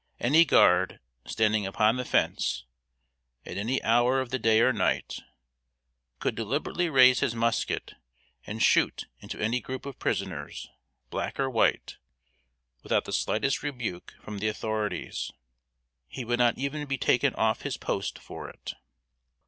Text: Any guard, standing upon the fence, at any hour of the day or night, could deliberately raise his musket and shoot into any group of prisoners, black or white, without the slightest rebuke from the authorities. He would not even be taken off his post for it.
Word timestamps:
Any 0.19 0.45
guard, 0.45 0.99
standing 1.27 1.67
upon 1.67 1.97
the 1.97 2.05
fence, 2.05 2.65
at 3.45 3.55
any 3.55 3.83
hour 3.83 4.19
of 4.19 4.31
the 4.31 4.39
day 4.39 4.59
or 4.59 4.73
night, 4.73 5.19
could 6.19 6.33
deliberately 6.33 6.89
raise 6.89 7.19
his 7.19 7.35
musket 7.35 7.93
and 8.47 8.63
shoot 8.63 9.05
into 9.19 9.39
any 9.39 9.59
group 9.59 9.85
of 9.85 9.99
prisoners, 9.99 10.67
black 11.11 11.39
or 11.39 11.51
white, 11.51 11.97
without 12.81 13.05
the 13.05 13.13
slightest 13.13 13.61
rebuke 13.61 14.15
from 14.23 14.39
the 14.39 14.47
authorities. 14.47 15.31
He 16.07 16.25
would 16.25 16.39
not 16.39 16.57
even 16.57 16.87
be 16.87 16.97
taken 16.97 17.35
off 17.35 17.61
his 17.61 17.77
post 17.77 18.17
for 18.17 18.49
it. 18.49 18.73